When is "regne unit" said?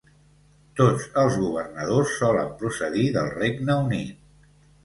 3.37-4.53